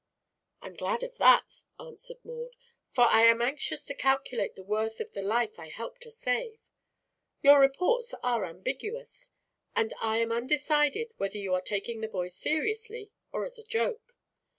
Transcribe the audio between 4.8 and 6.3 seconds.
of the life I helped to